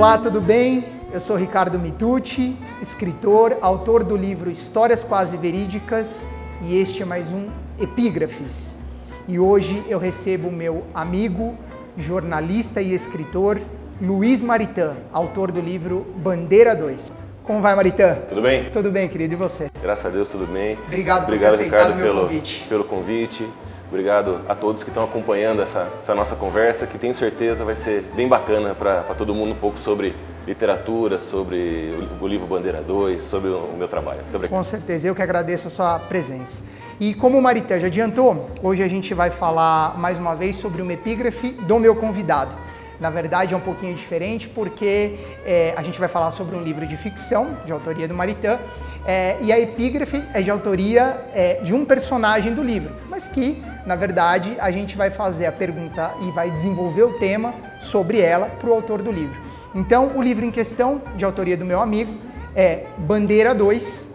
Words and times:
Olá, 0.00 0.16
tudo 0.16 0.40
bem? 0.40 0.82
Eu 1.12 1.20
sou 1.20 1.36
Ricardo 1.36 1.78
Mitucci, 1.78 2.56
escritor, 2.80 3.58
autor 3.60 4.02
do 4.02 4.16
livro 4.16 4.50
Histórias 4.50 5.04
Quase 5.04 5.36
Verídicas 5.36 6.24
e 6.62 6.74
este 6.80 7.02
é 7.02 7.04
mais 7.04 7.28
um 7.30 7.50
Epígrafes. 7.78 8.80
E 9.28 9.38
hoje 9.38 9.84
eu 9.90 9.98
recebo 9.98 10.48
o 10.48 10.52
meu 10.52 10.86
amigo, 10.94 11.54
jornalista 11.98 12.80
e 12.80 12.94
escritor 12.94 13.60
Luiz 14.00 14.42
Maritã, 14.42 14.96
autor 15.12 15.52
do 15.52 15.60
livro 15.60 16.06
Bandeira 16.16 16.74
2. 16.74 17.12
Como 17.44 17.60
vai, 17.60 17.76
Maritã? 17.76 18.14
Tudo 18.26 18.40
bem? 18.40 18.70
Tudo 18.70 18.90
bem, 18.90 19.06
querido, 19.06 19.34
e 19.34 19.36
você? 19.36 19.69
Graças 19.82 20.06
a 20.06 20.08
Deus, 20.10 20.28
tudo 20.28 20.46
bem. 20.46 20.78
Obrigado, 20.86 21.24
Obrigado 21.24 21.56
Ricardo, 21.56 22.02
pelo 22.02 22.20
convite. 22.22 22.66
pelo 22.68 22.84
convite. 22.84 23.48
Obrigado 23.88 24.42
a 24.48 24.54
todos 24.54 24.84
que 24.84 24.90
estão 24.90 25.02
acompanhando 25.02 25.60
essa, 25.60 25.88
essa 26.00 26.14
nossa 26.14 26.36
conversa, 26.36 26.86
que 26.86 26.96
tenho 26.96 27.12
certeza 27.12 27.64
vai 27.64 27.74
ser 27.74 28.02
bem 28.14 28.28
bacana 28.28 28.72
para 28.72 29.02
todo 29.18 29.34
mundo 29.34 29.50
um 29.50 29.56
pouco 29.56 29.78
sobre 29.78 30.14
literatura, 30.46 31.18
sobre 31.18 32.08
o, 32.20 32.26
livro 32.28 32.46
Bandeira 32.46 32.82
2, 32.82 33.22
sobre 33.22 33.50
o, 33.50 33.56
o 33.56 33.76
meu 33.76 33.88
trabalho. 33.88 34.20
Muito 34.22 34.34
obrigado. 34.36 34.56
Com 34.56 34.62
certeza, 34.62 35.08
eu 35.08 35.14
que 35.14 35.22
agradeço 35.22 35.66
a 35.66 35.70
sua 35.70 35.98
presença. 35.98 36.62
E 37.00 37.14
como 37.14 37.36
o 37.36 37.42
Marité 37.42 37.80
já 37.80 37.88
adiantou, 37.88 38.48
hoje 38.62 38.82
a 38.82 38.88
gente 38.88 39.12
vai 39.12 39.30
falar 39.30 39.98
mais 39.98 40.18
uma 40.18 40.36
vez 40.36 40.54
sobre 40.54 40.82
uma 40.82 40.92
epígrafe 40.92 41.50
do 41.50 41.78
meu 41.78 41.96
convidado. 41.96 42.54
Na 43.00 43.08
verdade 43.08 43.54
é 43.54 43.56
um 43.56 43.60
pouquinho 43.60 43.94
diferente 43.94 44.46
porque 44.46 45.18
é, 45.46 45.72
a 45.76 45.82
gente 45.82 45.98
vai 45.98 46.08
falar 46.08 46.30
sobre 46.32 46.54
um 46.54 46.62
livro 46.62 46.86
de 46.86 46.96
ficção, 46.98 47.56
de 47.64 47.72
autoria 47.72 48.06
do 48.06 48.12
Maritã, 48.12 48.58
é, 49.06 49.38
e 49.40 49.50
a 49.50 49.58
epígrafe 49.58 50.22
é 50.34 50.42
de 50.42 50.50
autoria 50.50 51.24
é, 51.32 51.54
de 51.62 51.72
um 51.72 51.84
personagem 51.86 52.54
do 52.54 52.62
livro, 52.62 52.92
mas 53.08 53.26
que, 53.26 53.62
na 53.86 53.96
verdade, 53.96 54.54
a 54.60 54.70
gente 54.70 54.96
vai 54.96 55.10
fazer 55.10 55.46
a 55.46 55.52
pergunta 55.52 56.12
e 56.20 56.30
vai 56.32 56.50
desenvolver 56.50 57.04
o 57.04 57.18
tema 57.18 57.54
sobre 57.80 58.20
ela 58.20 58.46
para 58.46 58.68
o 58.68 58.74
autor 58.74 59.00
do 59.00 59.10
livro. 59.10 59.40
Então, 59.74 60.12
o 60.14 60.22
livro 60.22 60.44
em 60.44 60.50
questão, 60.50 61.00
de 61.16 61.24
autoria 61.24 61.56
do 61.56 61.64
meu 61.64 61.80
amigo, 61.80 62.12
é 62.54 62.84
Bandeira 62.98 63.54
2, 63.54 64.08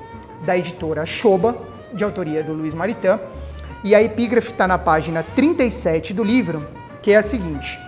da 0.46 0.56
editora 0.56 1.06
Choba, 1.06 1.58
de 1.94 2.04
autoria 2.04 2.44
do 2.44 2.54
Luiz 2.54 2.74
Maritã, 2.74 3.20
e 3.84 3.96
a 3.96 4.04
epígrafe 4.04 4.52
está 4.52 4.68
na 4.68 4.78
página 4.78 5.24
37 5.36 6.14
do 6.14 6.24
livro, 6.24 6.68
que 7.02 7.12
é 7.12 7.16
a 7.16 7.24
seguinte: 7.24 7.80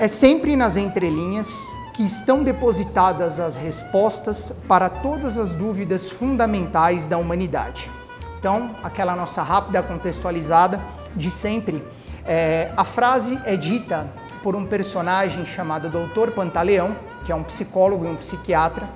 É 0.00 0.06
sempre 0.06 0.54
nas 0.54 0.76
entrelinhas 0.76 1.66
que 1.92 2.04
estão 2.04 2.44
depositadas 2.44 3.40
as 3.40 3.56
respostas 3.56 4.52
para 4.68 4.88
todas 4.88 5.36
as 5.36 5.56
dúvidas 5.56 6.08
fundamentais 6.08 7.08
da 7.08 7.18
humanidade. 7.18 7.90
Então, 8.38 8.76
aquela 8.84 9.16
nossa 9.16 9.42
rápida 9.42 9.82
contextualizada 9.82 10.80
de 11.16 11.32
sempre. 11.32 11.84
É, 12.24 12.70
a 12.76 12.84
frase 12.84 13.40
é 13.44 13.56
dita 13.56 14.06
por 14.40 14.54
um 14.54 14.66
personagem 14.66 15.44
chamado 15.44 15.90
Dr. 15.90 16.30
Pantaleão, 16.30 16.94
que 17.26 17.32
é 17.32 17.34
um 17.34 17.42
psicólogo 17.42 18.04
e 18.04 18.08
um 18.08 18.14
psiquiatra, 18.14 18.88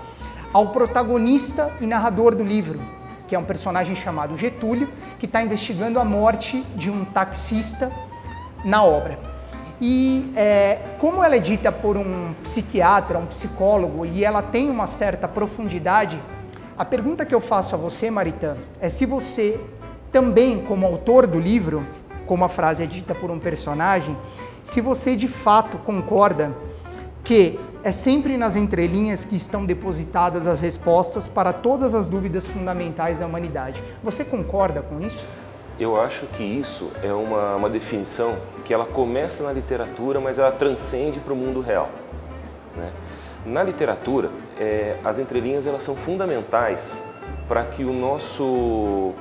ao 0.52 0.68
protagonista 0.68 1.68
e 1.80 1.86
narrador 1.86 2.32
do 2.32 2.44
livro, 2.44 2.78
que 3.26 3.34
é 3.34 3.38
um 3.38 3.44
personagem 3.44 3.96
chamado 3.96 4.36
Getúlio, 4.36 4.88
que 5.18 5.26
está 5.26 5.42
investigando 5.42 5.98
a 5.98 6.04
morte 6.04 6.62
de 6.76 6.92
um 6.92 7.04
taxista 7.04 7.90
na 8.64 8.84
obra. 8.84 9.31
E 9.84 10.32
é, 10.36 10.78
como 11.00 11.24
ela 11.24 11.34
é 11.34 11.40
dita 11.40 11.72
por 11.72 11.96
um 11.96 12.34
psiquiatra, 12.44 13.18
um 13.18 13.26
psicólogo, 13.26 14.06
e 14.06 14.24
ela 14.24 14.40
tem 14.40 14.70
uma 14.70 14.86
certa 14.86 15.26
profundidade, 15.26 16.16
a 16.78 16.84
pergunta 16.84 17.26
que 17.26 17.34
eu 17.34 17.40
faço 17.40 17.74
a 17.74 17.78
você, 17.78 18.08
Maritã, 18.08 18.54
é 18.80 18.88
se 18.88 19.04
você 19.04 19.58
também, 20.12 20.62
como 20.62 20.86
autor 20.86 21.26
do 21.26 21.40
livro, 21.40 21.84
como 22.26 22.44
a 22.44 22.48
frase 22.48 22.84
é 22.84 22.86
dita 22.86 23.12
por 23.12 23.28
um 23.28 23.40
personagem, 23.40 24.16
se 24.62 24.80
você 24.80 25.16
de 25.16 25.26
fato 25.26 25.76
concorda 25.78 26.52
que 27.24 27.58
é 27.82 27.90
sempre 27.90 28.36
nas 28.36 28.54
entrelinhas 28.54 29.24
que 29.24 29.34
estão 29.34 29.66
depositadas 29.66 30.46
as 30.46 30.60
respostas 30.60 31.26
para 31.26 31.52
todas 31.52 31.92
as 31.92 32.06
dúvidas 32.06 32.46
fundamentais 32.46 33.18
da 33.18 33.26
humanidade. 33.26 33.82
Você 34.04 34.24
concorda 34.24 34.80
com 34.80 35.00
isso? 35.00 35.26
Eu 35.78 36.00
acho 36.00 36.26
que 36.26 36.42
isso 36.42 36.90
é 37.02 37.12
uma, 37.12 37.56
uma 37.56 37.70
definição 37.70 38.36
que 38.64 38.72
ela 38.72 38.84
começa 38.84 39.42
na 39.42 39.52
literatura, 39.52 40.20
mas 40.20 40.38
ela 40.38 40.52
transcende 40.52 41.18
para 41.18 41.32
o 41.32 41.36
mundo 41.36 41.60
real. 41.60 41.88
Né? 42.76 42.92
Na 43.44 43.62
literatura, 43.62 44.30
é, 44.58 44.96
as 45.04 45.18
entrelinhas 45.18 45.66
elas 45.66 45.82
são 45.82 45.96
fundamentais 45.96 47.00
para 47.48 47.64
que 47.64 47.84
o 47.84 47.92
nosso 47.92 49.12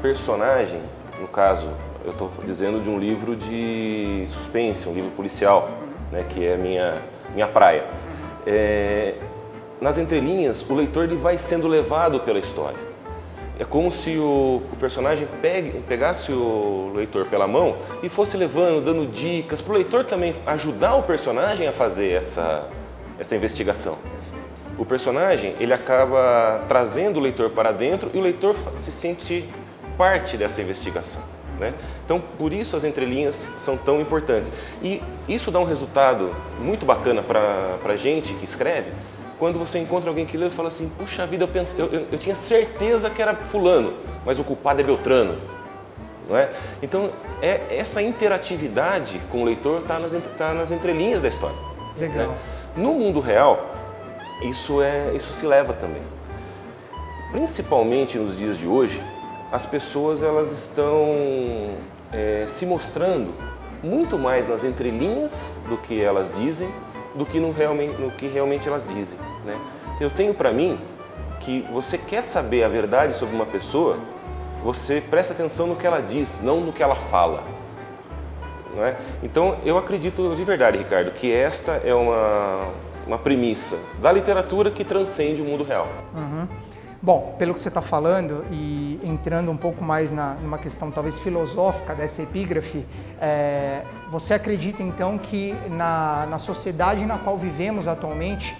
personagem, 0.00 0.80
no 1.20 1.26
caso, 1.26 1.68
eu 2.04 2.12
estou 2.12 2.30
dizendo 2.44 2.80
de 2.80 2.88
um 2.88 2.98
livro 2.98 3.34
de 3.34 4.24
suspense, 4.28 4.88
um 4.88 4.94
livro 4.94 5.10
policial, 5.10 5.70
né, 6.12 6.24
que 6.28 6.46
é 6.46 6.56
minha 6.56 7.02
minha 7.34 7.48
praia. 7.48 7.84
É, 8.46 9.14
nas 9.80 9.98
entrelinhas, 9.98 10.64
o 10.68 10.74
leitor 10.74 11.04
ele 11.04 11.16
vai 11.16 11.36
sendo 11.36 11.66
levado 11.66 12.20
pela 12.20 12.38
história. 12.38 12.78
É 13.58 13.64
como 13.64 13.90
se 13.90 14.18
o, 14.18 14.62
o 14.72 14.76
personagem 14.80 15.28
pegue, 15.40 15.78
pegasse 15.86 16.32
o 16.32 16.92
leitor 16.94 17.26
pela 17.26 17.46
mão 17.46 17.76
e 18.02 18.08
fosse 18.08 18.36
levando, 18.36 18.84
dando 18.84 19.06
dicas, 19.06 19.60
para 19.60 19.72
o 19.72 19.76
leitor 19.76 20.04
também 20.04 20.34
ajudar 20.44 20.96
o 20.96 21.02
personagem 21.04 21.68
a 21.68 21.72
fazer 21.72 22.10
essa, 22.10 22.68
essa 23.18 23.36
investigação. 23.36 23.96
O 24.76 24.84
personagem 24.84 25.54
ele 25.60 25.72
acaba 25.72 26.64
trazendo 26.66 27.18
o 27.18 27.20
leitor 27.20 27.50
para 27.50 27.70
dentro 27.70 28.10
e 28.12 28.18
o 28.18 28.20
leitor 28.20 28.56
se 28.72 28.90
sente 28.90 29.48
parte 29.96 30.36
dessa 30.36 30.60
investigação. 30.60 31.22
Né? 31.60 31.72
Então, 32.04 32.20
por 32.36 32.52
isso 32.52 32.74
as 32.74 32.82
entrelinhas 32.82 33.54
são 33.56 33.76
tão 33.76 34.00
importantes. 34.00 34.52
E 34.82 35.00
isso 35.28 35.52
dá 35.52 35.60
um 35.60 35.64
resultado 35.64 36.34
muito 36.58 36.84
bacana 36.84 37.22
para 37.22 37.78
a 37.84 37.96
gente 37.96 38.34
que 38.34 38.44
escreve, 38.44 38.90
quando 39.44 39.58
você 39.58 39.78
encontra 39.78 40.08
alguém 40.08 40.24
que 40.24 40.38
lê 40.38 40.46
e 40.46 40.50
fala 40.50 40.68
assim, 40.68 40.90
puxa 40.98 41.26
vida, 41.26 41.44
eu, 41.44 41.48
pensei, 41.48 41.78
eu, 41.78 41.92
eu, 41.92 42.06
eu, 42.12 42.18
tinha 42.18 42.34
certeza 42.34 43.10
que 43.10 43.20
era 43.20 43.34
fulano, 43.36 43.92
mas 44.24 44.38
o 44.38 44.42
culpado 44.42 44.80
é 44.80 44.82
Beltrano. 44.82 45.36
Não 46.26 46.34
é? 46.34 46.48
Então, 46.82 47.10
é, 47.42 47.76
essa 47.76 48.00
interatividade 48.00 49.20
com 49.30 49.42
o 49.42 49.44
leitor 49.44 49.82
está 49.82 49.98
nas, 49.98 50.14
tá 50.34 50.54
nas 50.54 50.70
entrelinhas 50.70 51.20
da 51.20 51.28
história. 51.28 51.58
Legal. 51.98 52.28
Né? 52.28 52.38
No 52.74 52.94
mundo 52.94 53.20
real, 53.20 53.70
isso, 54.40 54.80
é, 54.80 55.12
isso 55.14 55.30
se 55.34 55.44
leva 55.44 55.74
também. 55.74 56.00
Principalmente 57.30 58.16
nos 58.16 58.38
dias 58.38 58.56
de 58.56 58.66
hoje, 58.66 59.02
as 59.52 59.66
pessoas 59.66 60.22
elas 60.22 60.52
estão 60.52 61.74
é, 62.10 62.46
se 62.48 62.64
mostrando 62.64 63.34
muito 63.82 64.18
mais 64.18 64.48
nas 64.48 64.64
entrelinhas 64.64 65.54
do 65.68 65.76
que 65.76 66.00
elas 66.00 66.32
dizem 66.34 66.70
do 67.14 67.24
que 67.24 67.38
no, 67.38 67.52
realmente, 67.52 68.00
no 68.00 68.10
que 68.10 68.26
realmente 68.26 68.68
elas 68.68 68.88
dizem. 68.88 69.18
Né? 69.44 69.56
Eu 70.00 70.10
tenho 70.10 70.34
para 70.34 70.50
mim 70.52 70.78
que 71.40 71.66
você 71.72 71.98
quer 71.98 72.22
saber 72.24 72.64
a 72.64 72.68
verdade 72.68 73.14
sobre 73.14 73.34
uma 73.34 73.46
pessoa, 73.46 73.98
você 74.62 75.00
presta 75.00 75.34
atenção 75.34 75.66
no 75.66 75.76
que 75.76 75.86
ela 75.86 76.00
diz, 76.00 76.38
não 76.42 76.60
no 76.60 76.72
que 76.72 76.82
ela 76.82 76.94
fala. 76.94 77.42
Não 78.74 78.84
é? 78.84 78.96
Então 79.22 79.58
eu 79.64 79.78
acredito 79.78 80.34
de 80.34 80.42
verdade, 80.42 80.78
Ricardo, 80.78 81.10
que 81.12 81.30
esta 81.30 81.72
é 81.84 81.94
uma, 81.94 82.70
uma 83.06 83.18
premissa 83.18 83.76
da 84.00 84.10
literatura 84.10 84.70
que 84.70 84.84
transcende 84.84 85.42
o 85.42 85.44
mundo 85.44 85.62
real. 85.62 85.86
Uhum. 86.14 86.48
Bom, 87.04 87.36
pelo 87.38 87.52
que 87.52 87.60
você 87.60 87.68
está 87.68 87.82
falando 87.82 88.46
e 88.50 88.98
entrando 89.04 89.50
um 89.50 89.56
pouco 89.58 89.84
mais 89.84 90.10
na, 90.10 90.36
numa 90.36 90.56
questão 90.56 90.90
talvez 90.90 91.18
filosófica 91.18 91.94
dessa 91.94 92.22
epígrafe, 92.22 92.86
é, 93.20 93.82
você 94.10 94.32
acredita 94.32 94.82
então 94.82 95.18
que 95.18 95.54
na, 95.68 96.24
na 96.30 96.38
sociedade 96.38 97.04
na 97.04 97.18
qual 97.18 97.36
vivemos 97.36 97.86
atualmente, 97.86 98.56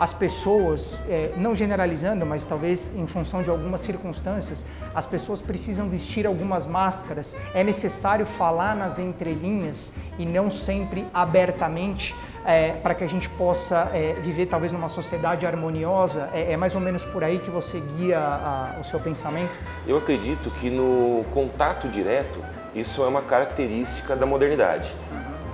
as 0.00 0.14
pessoas, 0.14 0.98
é, 1.10 1.30
não 1.36 1.54
generalizando, 1.54 2.24
mas 2.24 2.46
talvez 2.46 2.90
em 2.96 3.06
função 3.06 3.42
de 3.42 3.50
algumas 3.50 3.82
circunstâncias, 3.82 4.64
as 4.94 5.04
pessoas 5.04 5.42
precisam 5.42 5.90
vestir 5.90 6.26
algumas 6.26 6.64
máscaras. 6.64 7.36
É 7.52 7.62
necessário 7.62 8.24
falar 8.24 8.74
nas 8.74 8.98
entrelinhas 8.98 9.92
e 10.18 10.24
não 10.24 10.50
sempre 10.50 11.06
abertamente 11.12 12.14
é, 12.46 12.70
para 12.82 12.94
que 12.94 13.04
a 13.04 13.06
gente 13.06 13.28
possa 13.28 13.90
é, 13.92 14.14
viver 14.22 14.46
talvez 14.46 14.72
numa 14.72 14.88
sociedade 14.88 15.44
harmoniosa? 15.44 16.30
É, 16.32 16.52
é, 16.52 16.56
mais 16.56 16.74
ou 16.74 16.80
menos 16.80 17.04
por 17.04 17.22
aí 17.22 17.38
que 17.38 17.50
você 17.50 17.78
guia 17.98 18.18
a, 18.18 18.78
o 18.80 18.84
seu 18.84 18.98
pensamento? 19.00 19.52
Eu 19.86 19.98
acredito 19.98 20.50
que 20.52 20.70
no 20.70 21.26
contato 21.30 21.86
direto 21.88 22.42
isso 22.74 23.02
é 23.04 23.06
uma 23.06 23.20
característica 23.20 24.16
da 24.16 24.24
modernidade. 24.24 24.96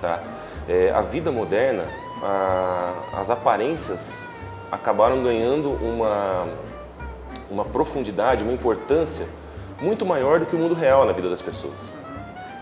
Tá? 0.01 0.23
É, 0.69 0.93
a 0.95 1.03
vida 1.03 1.33
moderna, 1.33 1.83
a, 2.23 2.93
as 3.19 3.29
aparências 3.29 4.29
acabaram 4.71 5.23
ganhando 5.23 5.71
uma, 5.71 6.47
uma 7.51 7.65
profundidade, 7.65 8.45
uma 8.45 8.53
importância 8.53 9.27
muito 9.81 10.07
maior 10.07 10.41
do 10.41 10.47
que 10.47 10.57
o 10.57 10.59
mundo 10.59 10.75
real 10.75 11.05
na 11.05 11.13
vida 11.13 11.29
das 11.29 11.43
pessoas 11.43 11.95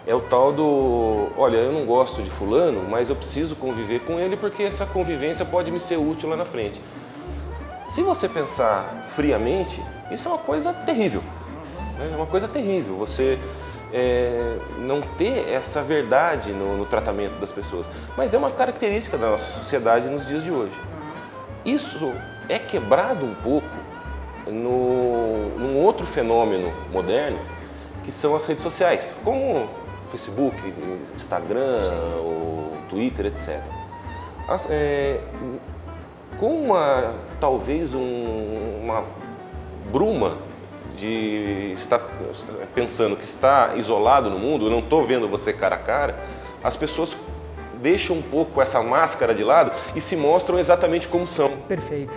é 0.06 0.15
o 0.15 0.21
tal 0.21 0.53
do, 0.53 1.29
olha, 1.37 1.56
eu 1.56 1.73
não 1.73 1.87
gosto 1.87 2.23
de 2.23 2.29
fulano, 2.29 2.87
mas 2.89 3.09
eu 3.09 3.17
preciso 3.17 3.56
conviver 3.56 4.01
com 4.01 4.21
ele 4.21 4.37
porque 4.37 4.62
essa 4.62 4.85
convivência 4.85 5.45
pode 5.45 5.71
me 5.71 5.81
ser 5.81 5.97
útil 5.97 6.29
lá 6.29 6.37
na 6.37 6.45
frente. 6.45 6.81
Se 7.89 8.03
você 8.03 8.29
pensar 8.29 9.05
friamente, 9.09 9.83
isso 10.11 10.29
é 10.29 10.33
uma 10.33 10.39
coisa 10.39 10.73
terrível. 10.73 11.23
Né? 11.99 12.11
É 12.12 12.17
uma 12.17 12.27
coisa 12.27 12.47
terrível. 12.47 12.97
Você 12.97 13.39
é, 13.93 14.59
não 14.79 15.01
ter 15.01 15.49
essa 15.49 15.83
verdade 15.83 16.53
no, 16.53 16.77
no, 16.77 16.85
tratamento 16.85 17.39
das 17.39 17.51
pessoas. 17.51 17.89
Mas 18.17 18.35
é 18.35 18.39
uma 18.39 18.51
característica 18.51 19.17
da 19.17 19.31
nossa 19.31 19.56
sociedade 19.56 20.09
nos 20.09 20.27
dias 20.27 20.45
de 20.45 20.51
hoje. 20.51 20.79
Isso 21.64 22.12
é 22.49 22.58
quebrado 22.58 23.25
um 23.25 23.34
pouco 23.34 23.66
no, 24.46 25.49
num 25.58 25.76
outro 25.78 26.06
fenômeno 26.06 26.72
moderno, 26.93 27.38
que 28.02 28.12
são 28.12 28.37
as 28.37 28.44
redes 28.44 28.62
sociais, 28.62 29.14
como 29.25 29.69
Facebook, 30.11 30.56
Instagram, 31.16 31.90
o 32.20 32.76
Twitter, 32.88 33.26
etc. 33.26 33.61
As, 34.46 34.69
é, 34.70 35.20
com 36.38 36.64
uma, 36.64 37.14
talvez 37.40 37.94
um, 37.94 38.81
uma 38.82 39.05
bruma 39.90 40.37
de 40.96 41.72
estar 41.76 42.00
pensando 42.75 43.17
que 43.17 43.25
está 43.25 43.75
isolado 43.76 44.28
no 44.31 44.38
mundo, 44.38 44.70
não 44.70 44.81
estou 44.81 45.06
vendo 45.06 45.28
você 45.28 45.52
cara 45.52 45.76
a 45.76 45.78
cara, 45.78 46.17
as 46.62 46.76
pessoas 46.76 47.17
deixam 47.84 48.16
um 48.16 48.22
pouco 48.22 48.62
essa 48.62 48.82
máscara 48.82 49.34
de 49.34 49.44
lado 49.44 49.70
e 49.94 50.00
se 50.00 50.16
mostram 50.16 50.58
exatamente 50.58 51.06
como 51.06 51.26
são. 51.26 51.50
Perfeito. 51.69 52.14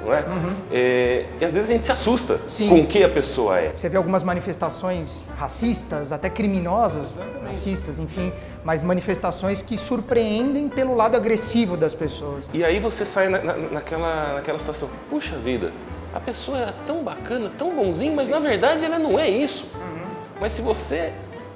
Não 0.00 0.14
é? 0.14 0.20
Uhum. 0.20 0.54
é 0.70 1.26
e 1.40 1.44
às 1.44 1.54
vezes 1.54 1.68
a 1.68 1.72
gente 1.72 1.84
se 1.84 1.90
assusta 1.90 2.38
Sim. 2.46 2.68
com 2.68 2.80
o 2.82 2.86
que 2.86 3.02
a 3.02 3.08
pessoa 3.08 3.58
é. 3.58 3.74
Você 3.74 3.88
vê 3.88 3.96
algumas 3.96 4.22
manifestações 4.22 5.24
racistas, 5.36 6.12
até 6.12 6.30
criminosas, 6.30 7.06
exatamente. 7.06 7.46
racistas, 7.46 7.98
enfim, 7.98 8.32
mas 8.62 8.80
manifestações 8.80 9.60
que 9.60 9.76
surpreendem 9.76 10.68
pelo 10.68 10.94
lado 10.94 11.16
agressivo 11.16 11.76
das 11.76 11.96
pessoas. 11.96 12.48
E 12.54 12.64
aí 12.64 12.78
você 12.78 13.04
sai 13.04 13.28
na, 13.28 13.42
na, 13.42 13.54
naquela, 13.56 14.34
naquela 14.34 14.58
situação, 14.58 14.88
puxa 15.10 15.36
vida, 15.36 15.72
a 16.14 16.20
pessoa 16.20 16.58
era 16.58 16.74
tão 16.86 17.02
bacana, 17.02 17.50
tão 17.58 17.74
bonzinho, 17.74 18.14
mas 18.14 18.28
na 18.28 18.38
verdade 18.38 18.84
ela 18.84 19.00
não 19.00 19.18
é 19.18 19.28
isso. 19.28 19.66
Uhum. 19.74 20.04
Mas 20.40 20.52
se 20.52 20.62
você 20.62 21.12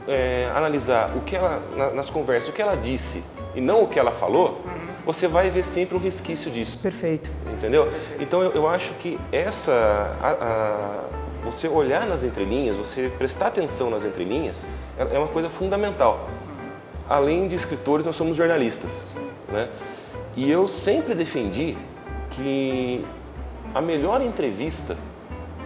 é, 0.08 0.50
analisar 0.54 1.12
o 1.16 1.20
que 1.20 1.36
ela, 1.36 1.62
na, 1.76 1.90
nas 1.90 2.10
conversas, 2.10 2.48
o 2.48 2.52
que 2.52 2.60
ela 2.60 2.76
disse 2.76 3.22
e 3.54 3.60
não 3.60 3.82
o 3.82 3.88
que 3.88 3.98
ela 3.98 4.10
falou, 4.10 4.62
você 5.04 5.26
vai 5.26 5.50
ver 5.50 5.64
sempre 5.64 5.96
um 5.96 6.00
resquício 6.00 6.50
disso. 6.50 6.78
Perfeito. 6.78 7.30
Entendeu? 7.52 7.88
Então 8.20 8.42
eu, 8.42 8.52
eu, 8.52 8.68
acho 8.68 8.94
que 8.94 9.18
essa. 9.30 9.72
A, 10.22 10.30
a, 10.30 11.22
você 11.44 11.66
olhar 11.66 12.06
nas 12.06 12.22
entrelinhas, 12.22 12.76
você 12.76 13.10
prestar 13.18 13.48
atenção 13.48 13.90
nas 13.90 14.04
entrelinhas, 14.04 14.64
é, 14.96 15.16
é 15.16 15.18
uma 15.18 15.28
coisa 15.28 15.50
fundamental. 15.50 16.28
Além 17.08 17.48
de 17.48 17.56
escritores, 17.56 18.06
nós 18.06 18.14
somos 18.14 18.36
jornalistas. 18.36 19.16
Né? 19.48 19.68
E 20.36 20.50
eu 20.50 20.68
sempre 20.68 21.14
defendi 21.14 21.76
que 22.30 23.04
a 23.74 23.80
melhor 23.80 24.22
entrevista 24.22 24.96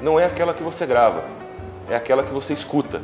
não 0.02 0.18
é 0.18 0.24
aquela 0.24 0.54
que 0.54 0.62
você 0.62 0.86
grava, 0.86 1.24
é 1.88 1.94
aquela 1.94 2.22
que 2.22 2.32
você 2.32 2.52
escuta. 2.52 3.02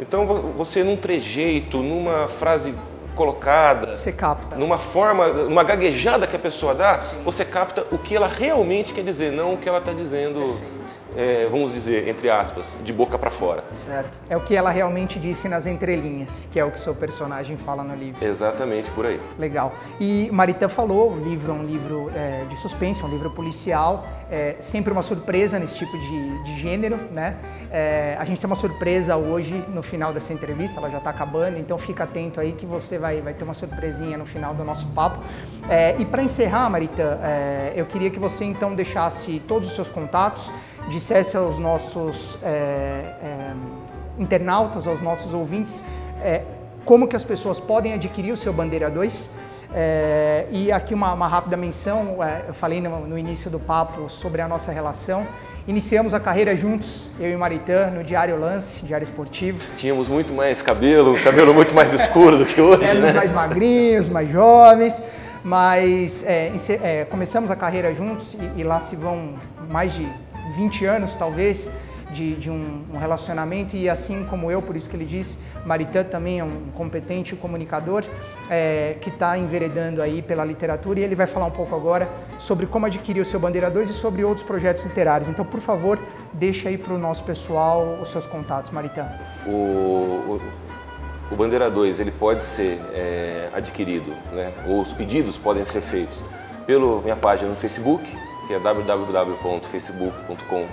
Então 0.00 0.26
você 0.56 0.82
num 0.82 0.96
trejeito, 0.96 1.78
numa 1.78 2.28
frase 2.28 2.74
colocada, 3.16 3.96
você 3.96 4.12
capta. 4.12 4.54
Numa 4.54 4.78
forma, 4.78 5.26
numa 5.26 5.64
gaguejada 5.64 6.26
que 6.26 6.36
a 6.36 6.38
pessoa 6.38 6.74
dá, 6.74 7.02
Sim. 7.02 7.22
você 7.24 7.44
capta 7.44 7.84
o 7.90 7.98
que 7.98 8.14
ela 8.14 8.28
realmente 8.28 8.94
quer 8.94 9.02
dizer, 9.02 9.32
não 9.32 9.54
o 9.54 9.56
que 9.56 9.68
ela 9.68 9.78
está 9.78 9.92
dizendo. 9.92 10.38
Perfeito 10.40 10.85
é, 11.16 11.48
vamos 11.50 11.72
dizer, 11.72 12.08
entre 12.08 12.28
aspas, 12.28 12.76
de 12.84 12.92
boca 12.92 13.18
para 13.18 13.30
fora. 13.30 13.64
Certo. 13.74 14.10
É 14.28 14.36
o 14.36 14.40
que 14.40 14.54
ela 14.54 14.70
realmente 14.70 15.18
disse 15.18 15.48
nas 15.48 15.66
entrelinhas, 15.66 16.46
que 16.52 16.60
é 16.60 16.64
o 16.64 16.70
que 16.70 16.78
seu 16.78 16.94
personagem 16.94 17.56
fala 17.56 17.82
no 17.82 17.94
livro. 17.94 18.24
Exatamente, 18.24 18.90
por 18.90 19.06
aí. 19.06 19.20
Legal. 19.38 19.74
E 19.98 20.28
Marita 20.30 20.68
falou, 20.68 21.12
o 21.12 21.18
livro 21.18 21.52
é 21.52 21.54
um 21.54 21.64
livro 21.64 22.10
é, 22.14 22.44
de 22.48 22.56
suspense, 22.56 23.02
é 23.02 23.04
um 23.06 23.10
livro 23.10 23.30
policial, 23.30 24.06
é 24.30 24.56
sempre 24.60 24.92
uma 24.92 25.02
surpresa 25.02 25.58
nesse 25.58 25.76
tipo 25.76 25.96
de, 25.98 26.42
de 26.44 26.60
gênero, 26.60 26.98
né? 27.10 27.36
É, 27.70 28.16
a 28.18 28.24
gente 28.24 28.40
tem 28.40 28.46
uma 28.46 28.56
surpresa 28.56 29.16
hoje 29.16 29.64
no 29.68 29.82
final 29.82 30.12
dessa 30.12 30.32
entrevista, 30.32 30.78
ela 30.78 30.90
já 30.90 30.98
está 30.98 31.10
acabando, 31.10 31.58
então 31.58 31.78
fica 31.78 32.04
atento 32.04 32.40
aí 32.40 32.52
que 32.52 32.66
você 32.66 32.98
vai, 32.98 33.20
vai 33.20 33.34
ter 33.34 33.44
uma 33.44 33.54
surpresinha 33.54 34.18
no 34.18 34.26
final 34.26 34.54
do 34.54 34.64
nosso 34.64 34.86
papo. 34.88 35.18
É, 35.68 35.96
e 35.98 36.04
para 36.04 36.22
encerrar, 36.22 36.68
Marita, 36.68 37.20
é, 37.22 37.72
eu 37.76 37.86
queria 37.86 38.10
que 38.10 38.18
você 38.18 38.44
então 38.44 38.74
deixasse 38.74 39.40
todos 39.46 39.68
os 39.68 39.74
seus 39.74 39.88
contatos, 39.88 40.50
dissesse 40.88 41.36
aos 41.36 41.58
nossos 41.58 42.38
é, 42.42 42.48
é, 43.22 43.52
internautas, 44.18 44.86
aos 44.86 45.00
nossos 45.00 45.32
ouvintes, 45.32 45.82
é, 46.22 46.42
como 46.84 47.08
que 47.08 47.16
as 47.16 47.24
pessoas 47.24 47.58
podem 47.58 47.94
adquirir 47.94 48.32
o 48.32 48.36
seu 48.36 48.52
Bandeira 48.52 48.90
2. 48.90 49.30
É, 49.74 50.46
e 50.50 50.70
aqui 50.70 50.94
uma, 50.94 51.12
uma 51.12 51.28
rápida 51.28 51.56
menção, 51.56 52.22
é, 52.22 52.44
eu 52.48 52.54
falei 52.54 52.80
no, 52.80 53.06
no, 53.06 53.18
início 53.18 53.50
do 53.50 53.58
papo 53.58 54.08
sobre 54.08 54.40
a 54.40 54.48
nossa 54.48 54.72
relação. 54.72 55.26
Iniciamos 55.66 56.14
a 56.14 56.20
carreira 56.20 56.54
juntos, 56.54 57.08
eu 57.18 57.28
e 57.28 57.36
Maritã, 57.36 57.88
no 57.88 58.04
Diário 58.04 58.38
Lance, 58.38 58.86
Diário 58.86 59.02
Esportivo. 59.02 59.58
Tínhamos 59.76 60.08
muito 60.08 60.32
mais 60.32 60.62
cabelo, 60.62 61.18
cabelo 61.22 61.52
muito 61.52 61.74
mais 61.74 61.92
escuro 61.92 62.38
do 62.38 62.46
que 62.46 62.60
hoje, 62.60 62.84
Éramos 62.84 63.00
né? 63.00 63.12
mais 63.12 63.32
magrinhos, 63.32 64.08
mais 64.08 64.30
jovens, 64.30 65.02
mas 65.42 66.24
é, 66.24 66.52
é, 66.82 67.04
começamos 67.04 67.50
a 67.50 67.56
carreira 67.56 67.92
juntos 67.92 68.34
e, 68.34 68.60
e 68.60 68.62
lá 68.62 68.78
se 68.78 68.94
vão 68.94 69.34
mais 69.68 69.92
de 69.92 70.08
20 70.54 70.84
anos, 70.84 71.14
talvez, 71.14 71.70
de, 72.10 72.36
de 72.36 72.50
um, 72.50 72.84
um, 72.92 72.98
relacionamento 72.98 73.76
e 73.76 73.88
assim 73.88 74.24
como 74.24 74.50
eu, 74.50 74.62
por 74.62 74.76
isso 74.76 74.88
que 74.88 74.96
ele 74.96 75.04
disse, 75.04 75.36
Maritã 75.64 76.04
também 76.04 76.38
é 76.38 76.44
um 76.44 76.66
competente 76.74 77.34
comunicador 77.34 78.04
é, 78.48 78.96
que 79.00 79.08
está 79.08 79.36
enveredando 79.36 80.00
aí 80.00 80.22
pela 80.22 80.44
literatura 80.44 81.00
e 81.00 81.02
ele 81.02 81.14
vai 81.14 81.26
falar 81.26 81.46
um 81.46 81.50
pouco 81.50 81.74
agora 81.74 82.08
sobre 82.38 82.66
como 82.66 82.86
adquirir 82.86 83.20
o 83.20 83.24
seu 83.24 83.40
Bandeira 83.40 83.70
2 83.70 83.90
e 83.90 83.92
sobre 83.92 84.22
outros 84.24 84.46
projetos 84.46 84.84
literários. 84.84 85.28
Então, 85.28 85.44
por 85.44 85.60
favor, 85.60 85.98
deixa 86.32 86.68
aí 86.68 86.78
para 86.78 86.94
o 86.94 86.98
nosso 86.98 87.24
pessoal 87.24 87.98
os 88.00 88.10
seus 88.10 88.26
contatos, 88.26 88.70
Maritã. 88.70 89.08
O, 89.44 89.50
o, 89.50 90.40
o 91.30 91.36
Bandeira 91.36 91.68
2 91.68 91.98
ele 91.98 92.12
pode 92.12 92.44
ser 92.44 92.78
é, 92.94 93.48
adquirido, 93.52 94.12
né? 94.32 94.52
ou 94.68 94.80
os 94.80 94.92
pedidos 94.92 95.36
podem 95.36 95.64
ser 95.64 95.80
feitos 95.80 96.22
pela 96.66 97.00
minha 97.00 97.16
página 97.16 97.50
no 97.50 97.56
Facebook, 97.56 98.16
que 98.46 98.54
é 98.54 98.58
www.facebook.com 98.58 100.66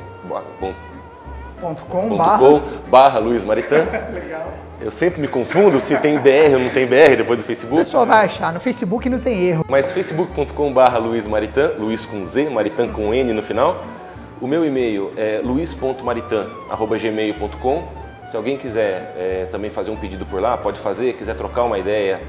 barra 2.89 3.19
Luiz 3.19 3.45
Maritã. 3.45 3.85
Legal. 4.13 4.51
Eu 4.81 4.91
sempre 4.91 5.21
me 5.21 5.29
confundo 5.29 5.79
se 5.79 5.95
tem 5.97 6.19
BR 6.19 6.55
ou 6.55 6.59
não 6.59 6.69
tem 6.69 6.85
BR 6.85 7.15
depois 7.15 7.39
do 7.39 7.45
Facebook. 7.45 7.81
A 7.81 7.85
pessoa 7.85 8.05
vai 8.05 8.25
achar, 8.25 8.53
no 8.53 8.59
Facebook 8.59 9.09
não 9.09 9.19
tem 9.19 9.45
erro. 9.45 9.63
Mas 9.69 9.93
facebook.com 9.93 10.73
barra 10.73 10.97
Luiz 10.97 11.25
Maritã, 11.25 11.71
Luiz 11.79 12.05
com 12.05 12.25
Z, 12.25 12.49
Maritã 12.49 12.89
com 12.89 13.13
N 13.13 13.31
no 13.31 13.41
final. 13.41 13.81
O 14.41 14.47
meu 14.47 14.65
e-mail 14.65 15.13
é 15.15 15.39
luiz.maritã.gmail.com. 15.41 17.87
Se 18.25 18.35
alguém 18.35 18.57
quiser 18.57 19.15
é, 19.17 19.47
também 19.49 19.69
fazer 19.69 19.91
um 19.91 19.95
pedido 19.95 20.25
por 20.25 20.41
lá, 20.41 20.57
pode 20.57 20.79
fazer. 20.79 21.13
Quiser 21.13 21.35
trocar 21.35 21.63
uma 21.63 21.79
ideia, 21.79 22.19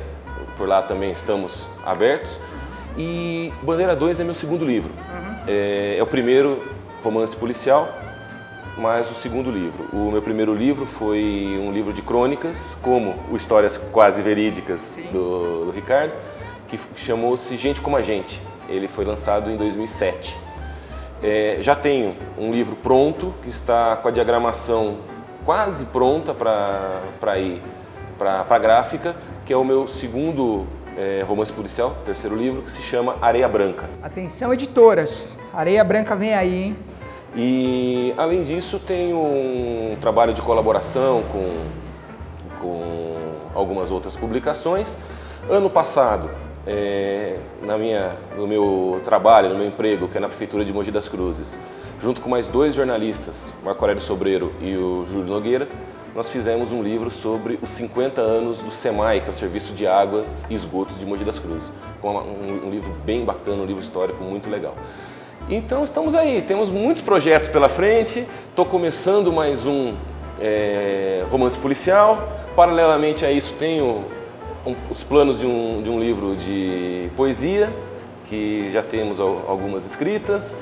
por 0.56 0.68
lá 0.68 0.80
também 0.80 1.10
estamos 1.10 1.68
abertos. 1.84 2.38
E 2.96 3.52
Bandeira 3.62 3.96
2 3.96 4.20
é 4.20 4.24
meu 4.24 4.34
segundo 4.34 4.64
livro. 4.64 4.92
Uhum. 5.12 5.33
É, 5.46 5.96
é, 5.98 6.02
o 6.02 6.06
primeiro 6.06 6.62
romance 7.02 7.36
policial, 7.36 7.88
mas 8.78 9.10
o 9.10 9.14
segundo 9.14 9.50
livro. 9.50 9.88
O 9.92 10.10
meu 10.10 10.22
primeiro 10.22 10.54
livro 10.54 10.86
foi 10.86 11.60
um 11.62 11.70
livro 11.70 11.92
de 11.92 12.00
crônicas, 12.00 12.76
como 12.82 13.14
o 13.30 13.36
Histórias 13.36 13.76
Quase 13.76 14.22
Verídicas 14.22 14.98
do, 15.12 15.66
do, 15.66 15.70
Ricardo, 15.70 16.12
que 16.68 16.78
chamou-se 16.96 17.56
Gente 17.56 17.80
Como 17.80 17.96
a 17.96 18.02
Gente. 18.02 18.40
Ele 18.68 18.88
foi 18.88 19.04
lançado 19.04 19.50
em 19.50 19.56
2007. 19.56 20.38
É, 21.22 21.58
já 21.60 21.74
tenho 21.74 22.16
um 22.38 22.50
livro 22.50 22.76
pronto, 22.76 23.34
que 23.42 23.48
está 23.48 23.96
com 23.96 24.08
a 24.08 24.10
diagramação 24.10 24.98
quase 25.44 25.84
pronta 25.86 26.32
para 26.34 27.38
ir 27.38 27.60
para 28.18 28.46
a 28.48 28.58
gráfica, 28.58 29.14
que 29.44 29.52
é 29.52 29.56
o 29.56 29.64
meu 29.64 29.86
segundo 29.86 30.66
é, 30.96 31.24
romance 31.26 31.52
policial, 31.52 31.96
terceiro 32.04 32.36
livro, 32.36 32.62
que 32.62 32.70
se 32.70 32.82
chama 32.82 33.16
Areia 33.20 33.48
Branca. 33.48 33.88
Atenção, 34.02 34.52
editoras, 34.52 35.36
Areia 35.52 35.82
Branca 35.84 36.14
vem 36.14 36.34
aí, 36.34 36.64
hein? 36.64 36.76
E 37.36 38.14
além 38.16 38.42
disso, 38.42 38.78
tenho 38.78 39.16
um 39.16 39.96
trabalho 40.00 40.32
de 40.32 40.40
colaboração 40.40 41.22
com, 41.32 41.64
com 42.60 43.16
algumas 43.54 43.90
outras 43.90 44.16
publicações. 44.16 44.96
Ano 45.50 45.68
passado, 45.68 46.30
é, 46.66 47.36
na 47.62 47.76
minha, 47.76 48.16
no 48.36 48.46
meu 48.46 49.00
trabalho, 49.04 49.48
no 49.48 49.56
meu 49.56 49.66
emprego, 49.66 50.08
que 50.08 50.16
é 50.16 50.20
na 50.20 50.28
Prefeitura 50.28 50.64
de 50.64 50.72
Mogi 50.72 50.90
das 50.90 51.08
Cruzes, 51.08 51.58
junto 51.98 52.20
com 52.20 52.28
mais 52.28 52.48
dois 52.48 52.74
jornalistas, 52.74 53.52
Marco 53.64 53.82
Aurélio 53.82 54.02
Sobreiro 54.02 54.52
e 54.60 54.76
o 54.76 55.04
Júlio 55.04 55.26
Nogueira, 55.26 55.68
nós 56.14 56.30
fizemos 56.30 56.70
um 56.70 56.80
livro 56.80 57.10
sobre 57.10 57.58
os 57.60 57.70
50 57.70 58.20
anos 58.20 58.62
do 58.62 58.70
SEMAI, 58.70 59.20
que 59.20 59.26
é 59.26 59.30
o 59.30 59.32
Serviço 59.32 59.74
de 59.74 59.84
Águas 59.84 60.44
e 60.48 60.54
Esgotos 60.54 60.98
de 60.98 61.04
Mogi 61.04 61.24
das 61.24 61.40
Cruzes. 61.40 61.72
Um, 62.02 62.08
um 62.68 62.70
livro 62.70 62.94
bem 63.04 63.24
bacana, 63.24 63.62
um 63.62 63.66
livro 63.66 63.82
histórico 63.82 64.22
muito 64.22 64.48
legal. 64.48 64.76
Então 65.50 65.82
estamos 65.82 66.14
aí, 66.14 66.40
temos 66.40 66.70
muitos 66.70 67.02
projetos 67.02 67.48
pela 67.48 67.68
frente, 67.68 68.24
estou 68.48 68.64
começando 68.64 69.32
mais 69.32 69.66
um 69.66 69.94
é, 70.40 71.24
romance 71.30 71.58
policial, 71.58 72.28
paralelamente 72.54 73.26
a 73.26 73.32
isso 73.32 73.54
tenho 73.58 74.04
um, 74.64 74.74
os 74.90 75.02
planos 75.02 75.40
de 75.40 75.46
um, 75.46 75.82
de 75.82 75.90
um 75.90 75.98
livro 75.98 76.36
de 76.36 77.10
poesia, 77.16 77.68
que 78.28 78.70
já 78.70 78.82
temos 78.82 79.18
algumas 79.18 79.84
escritas, 79.84 80.56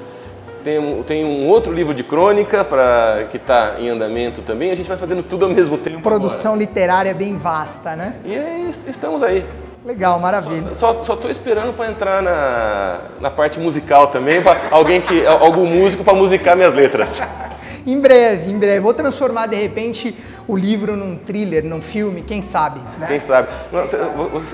tem, 0.62 1.02
tem 1.02 1.24
um 1.24 1.48
outro 1.48 1.72
livro 1.72 1.94
de 1.94 2.02
crônica 2.02 2.64
pra, 2.64 3.24
que 3.30 3.36
está 3.36 3.76
em 3.78 3.88
andamento 3.88 4.42
também. 4.42 4.70
A 4.70 4.74
gente 4.74 4.88
vai 4.88 4.96
fazendo 4.96 5.22
tudo 5.22 5.44
ao 5.44 5.50
mesmo 5.50 5.76
tempo. 5.76 6.00
Produção 6.00 6.52
agora. 6.52 6.66
literária 6.66 7.14
bem 7.14 7.36
vasta, 7.36 7.94
né? 7.94 8.16
E 8.24 8.34
aí, 8.34 8.70
estamos 8.86 9.22
aí. 9.22 9.44
Legal, 9.84 10.18
maravilha. 10.20 10.72
Só, 10.74 11.02
só 11.02 11.16
tô 11.16 11.28
esperando 11.28 11.72
para 11.72 11.90
entrar 11.90 12.22
na, 12.22 13.00
na 13.20 13.30
parte 13.30 13.58
musical 13.58 14.06
também, 14.06 14.40
para 14.40 14.56
alguém 14.70 15.00
que 15.00 15.26
algum 15.26 15.66
músico 15.66 16.04
para 16.04 16.14
musicar 16.14 16.54
minhas 16.54 16.72
letras. 16.72 17.20
em 17.84 17.98
breve, 17.98 18.50
em 18.50 18.58
breve. 18.58 18.78
Vou 18.78 18.94
transformar 18.94 19.46
de 19.48 19.56
repente 19.56 20.16
o 20.46 20.56
livro 20.56 20.96
num 20.96 21.16
thriller, 21.16 21.64
num 21.64 21.82
filme, 21.82 22.22
quem 22.22 22.42
sabe? 22.42 22.80
Né? 22.98 23.06
Quem 23.08 23.20
sabe? 23.20 23.48
Você, 23.72 23.98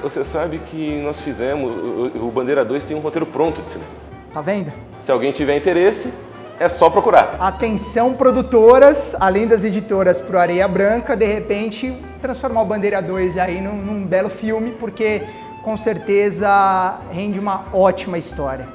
você, 0.03 0.25
sabe 0.25 0.59
que 0.71 1.00
nós 1.03 1.21
fizemos, 1.21 1.71
o, 1.71 2.27
o 2.27 2.31
Bandeira 2.31 2.65
2 2.65 2.85
tem 2.85 2.97
um 2.97 3.00
roteiro 3.00 3.27
pronto 3.27 3.61
de 3.61 3.69
cinema. 3.69 3.91
Tá 4.38 4.42
vendo? 4.42 4.73
Se 5.00 5.11
alguém 5.11 5.33
tiver 5.33 5.57
interesse, 5.57 6.12
é 6.61 6.68
só 6.68 6.88
procurar. 6.88 7.35
Atenção, 7.40 8.14
produtoras, 8.14 9.16
além 9.18 9.49
das 9.49 9.64
editoras 9.64 10.21
pro 10.21 10.38
Areia 10.38 10.68
Branca, 10.68 11.16
de 11.16 11.26
repente 11.26 11.92
transformar 12.23 12.62
o 12.62 12.64
Bandeira 12.64 13.02
2 13.02 13.37
aí 13.37 13.61
num, 13.61 13.75
num 13.75 14.07
belo 14.07 14.30
filme, 14.30 14.71
porque 14.78 15.23
com 15.64 15.76
certeza 15.76 17.00
rende 17.11 17.37
uma 17.37 17.64
ótima 17.73 18.16
história. 18.16 18.68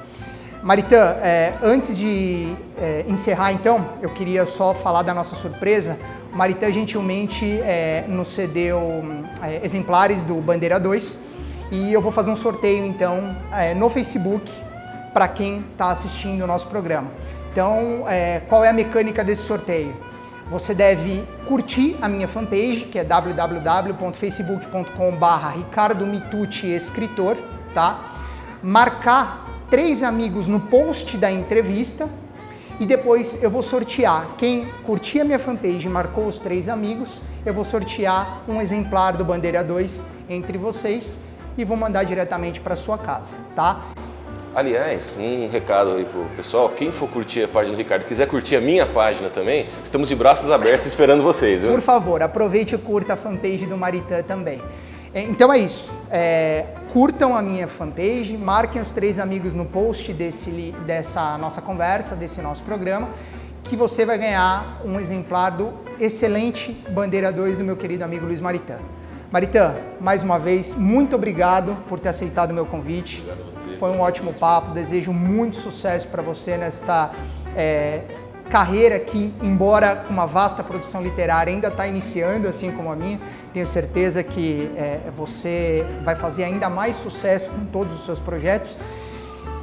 Maritã, 0.61 1.15
é, 1.21 1.53
antes 1.63 1.97
de 1.97 2.53
é, 2.77 3.05
encerrar 3.07 3.53
então, 3.53 3.85
eu 4.01 4.09
queria 4.09 4.45
só 4.45 4.73
falar 4.73 5.03
da 5.03 5.13
nossa 5.13 5.33
surpresa. 5.33 5.97
O 6.33 6.35
Maritã 6.35 6.69
gentilmente 6.73 7.45
é, 7.61 8.03
nos 8.09 8.27
cedeu 8.27 9.01
é, 9.41 9.61
exemplares 9.63 10.23
do 10.23 10.35
Bandeira 10.41 10.77
2 10.77 11.19
e 11.71 11.93
eu 11.93 12.01
vou 12.01 12.11
fazer 12.11 12.31
um 12.31 12.35
sorteio 12.35 12.85
então 12.85 13.33
é, 13.53 13.73
no 13.73 13.89
Facebook 13.89 14.51
para 15.13 15.27
quem 15.27 15.63
está 15.71 15.91
assistindo 15.91 16.43
o 16.43 16.47
nosso 16.47 16.67
programa. 16.67 17.11
Então, 17.51 18.05
é, 18.07 18.41
qual 18.47 18.63
é 18.63 18.69
a 18.69 18.73
mecânica 18.73 19.23
desse 19.23 19.43
sorteio? 19.43 19.95
Você 20.49 20.73
deve 20.73 21.23
curtir 21.47 21.95
a 22.01 22.09
minha 22.09 22.27
fanpage, 22.27 22.87
que 22.91 22.99
é 22.99 23.03
www.facebook.com.br 23.03 25.47
Ricardo 25.55 26.05
Mitucci 26.05 26.67
Escritor, 26.67 27.37
tá? 27.73 28.13
Marcar 28.61 29.47
três 29.69 30.03
amigos 30.03 30.47
no 30.47 30.59
post 30.59 31.17
da 31.17 31.31
entrevista 31.31 32.09
e 32.79 32.85
depois 32.85 33.41
eu 33.41 33.49
vou 33.49 33.61
sortear. 33.61 34.35
Quem 34.37 34.67
curtir 34.83 35.21
a 35.21 35.23
minha 35.23 35.39
fanpage 35.39 35.87
e 35.87 35.89
marcou 35.89 36.27
os 36.27 36.39
três 36.39 36.67
amigos, 36.67 37.21
eu 37.45 37.53
vou 37.53 37.63
sortear 37.63 38.41
um 38.47 38.61
exemplar 38.61 39.13
do 39.13 39.23
Bandeira 39.23 39.63
2 39.63 40.03
entre 40.29 40.57
vocês 40.57 41.19
e 41.57 41.63
vou 41.63 41.77
mandar 41.77 42.03
diretamente 42.03 42.59
para 42.59 42.75
sua 42.75 42.97
casa, 42.97 43.35
tá? 43.55 43.81
Aliás, 44.55 45.15
um 45.17 45.49
recado 45.49 45.93
aí 45.93 46.05
pro 46.05 46.25
pessoal, 46.35 46.69
quem 46.69 46.91
for 46.91 47.09
curtir 47.09 47.43
a 47.43 47.47
página 47.47 47.75
do 47.75 47.79
Ricardo, 47.79 48.05
quiser 48.05 48.27
curtir 48.27 48.55
a 48.55 48.61
minha 48.61 48.85
página 48.85 49.27
também, 49.27 49.65
estamos 49.83 50.07
de 50.07 50.15
braços 50.15 50.51
abertos 50.51 50.85
esperando 50.85 51.23
vocês. 51.23 51.63
Viu? 51.63 51.71
Por 51.71 51.81
favor, 51.81 52.21
aproveite 52.21 52.75
e 52.75 52.77
curta 52.77 53.13
a 53.13 53.15
fanpage 53.15 53.65
do 53.65 53.75
Maritã 53.75 54.21
também. 54.21 54.61
É, 55.11 55.23
então 55.23 55.51
é 55.51 55.57
isso. 55.57 55.91
É, 56.11 56.65
curtam 56.91 57.35
a 57.35 57.41
minha 57.41 57.67
fanpage, 57.67 58.37
marquem 58.37 58.79
os 58.79 58.91
três 58.91 59.17
amigos 59.17 59.55
no 59.55 59.65
post 59.65 60.13
desse, 60.13 60.71
dessa 60.85 61.35
nossa 61.39 61.59
conversa, 61.59 62.15
desse 62.15 62.39
nosso 62.39 62.61
programa, 62.61 63.09
que 63.63 63.75
você 63.75 64.05
vai 64.05 64.19
ganhar 64.19 64.81
um 64.85 64.99
exemplar 64.99 65.49
do 65.49 65.73
excelente 65.99 66.71
Bandeira 66.89 67.31
2 67.31 67.57
do 67.57 67.63
meu 67.63 67.75
querido 67.75 68.03
amigo 68.03 68.27
Luiz 68.27 68.39
Maritã. 68.39 68.77
Maritã, 69.31 69.73
mais 69.99 70.21
uma 70.21 70.37
vez, 70.37 70.75
muito 70.75 71.15
obrigado 71.15 71.75
por 71.89 71.99
ter 71.99 72.09
aceitado 72.09 72.51
o 72.51 72.53
meu 72.53 72.67
convite. 72.67 73.19
Obrigado 73.19 73.47
a 73.47 73.51
você. 73.51 73.62
Foi 73.79 73.91
um 73.91 74.01
ótimo 74.01 74.33
papo. 74.33 74.71
Desejo 74.71 75.11
muito 75.11 75.57
sucesso 75.57 76.07
para 76.07 76.21
você 76.21 76.57
nesta 76.57 77.11
é, 77.55 78.01
carreira 78.49 78.99
que, 78.99 79.33
embora 79.41 79.95
com 79.95 80.13
uma 80.13 80.25
vasta 80.25 80.63
produção 80.63 81.01
literária, 81.01 81.51
ainda 81.51 81.69
está 81.69 81.87
iniciando, 81.87 82.47
assim 82.47 82.71
como 82.71 82.91
a 82.91 82.95
minha. 82.95 83.19
Tenho 83.53 83.67
certeza 83.67 84.23
que 84.23 84.71
é, 84.75 85.09
você 85.15 85.85
vai 86.03 86.15
fazer 86.15 86.43
ainda 86.43 86.69
mais 86.69 86.95
sucesso 86.97 87.49
com 87.49 87.65
todos 87.65 87.93
os 87.93 88.05
seus 88.05 88.19
projetos. 88.19 88.77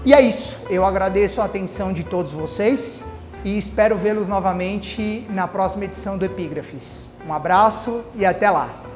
E 0.04 0.14
é 0.14 0.20
isso. 0.20 0.56
Eu 0.68 0.84
agradeço 0.84 1.40
a 1.40 1.44
atenção 1.44 1.92
de 1.92 2.02
todos 2.02 2.32
vocês 2.32 3.04
e 3.44 3.58
espero 3.58 3.96
vê-los 3.96 4.28
novamente 4.28 5.26
na 5.30 5.46
próxima 5.46 5.84
edição 5.84 6.16
do 6.16 6.24
Epígrafes. 6.24 7.06
Um 7.26 7.32
abraço 7.32 8.02
e 8.14 8.24
até 8.24 8.50
lá! 8.50 8.89